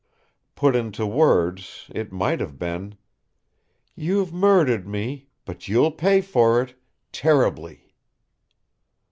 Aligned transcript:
Put 0.55 0.75
into 0.75 1.05
words, 1.05 1.85
it 1.93 2.11
might 2.11 2.39
have 2.39 2.57
been: 2.57 2.95
"You've 3.93 4.33
murdered 4.33 4.87
me, 4.87 5.27
but 5.45 5.67
you'll 5.67 5.91
pay 5.91 6.21
for 6.21 6.59
it 6.59 6.73
terribly!" 7.11 7.91